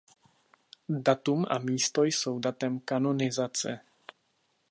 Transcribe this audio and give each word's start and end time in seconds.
Datum 0.89 1.45
a 1.49 1.57
místo 1.59 2.03
jsou 2.03 2.39
datem 2.39 2.79
kanonizace. 2.79 3.79